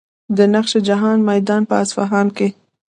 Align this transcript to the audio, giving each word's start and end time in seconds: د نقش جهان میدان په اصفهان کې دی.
د 0.37 0.39
نقش 0.55 0.71
جهان 0.87 1.17
میدان 1.29 1.61
په 1.69 1.75
اصفهان 1.83 2.27
کې 2.37 2.47
دی. 2.51 2.59